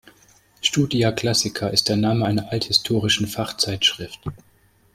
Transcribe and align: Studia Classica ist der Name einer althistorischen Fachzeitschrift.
Studia 0.61 1.11
Classica 1.11 1.67
ist 1.67 1.87
der 1.87 1.95
Name 1.95 2.25
einer 2.25 2.51
althistorischen 2.51 3.27
Fachzeitschrift. 3.27 4.19